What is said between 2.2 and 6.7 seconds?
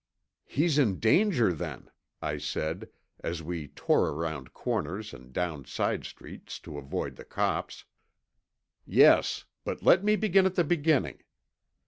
I said, as we tore around corners and down side streets